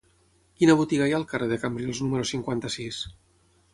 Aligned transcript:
Quina 0.61 0.75
botiga 0.79 1.09
hi 1.11 1.13
ha 1.15 1.19
al 1.19 1.27
carrer 1.33 1.49
de 1.53 1.59
Cambrils 1.67 2.03
número 2.07 2.27
cinquanta-sis? 2.33 3.03